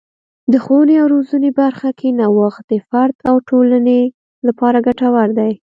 [0.51, 3.99] د ښوونې او روزنې برخه کې نوښت د فرد او ټولنې
[4.47, 5.51] لپاره ګټور دی.